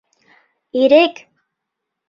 Ирек! 0.81 1.15